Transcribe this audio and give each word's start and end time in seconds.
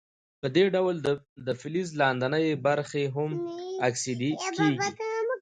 په 0.41 0.47
دې 0.55 0.65
ډول 0.75 0.95
د 1.45 1.47
فلز 1.61 1.87
لاندینۍ 2.01 2.47
برخې 2.65 3.03
هم 3.15 3.31
اکسیدي 3.87 4.31
کیږي. 4.55 4.77